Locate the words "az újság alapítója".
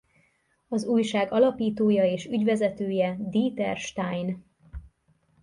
0.67-2.03